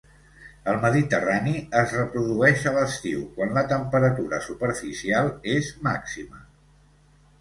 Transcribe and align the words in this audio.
Al 0.71 0.77
Mediterrani 0.85 1.53
es 1.81 1.93
reprodueix 1.97 2.65
a 2.71 2.75
l'estiu 2.77 3.21
quan 3.35 3.53
la 3.59 3.65
temperatura 3.75 4.41
superficial 4.49 5.31
és 5.59 5.71
màxima. 5.91 6.43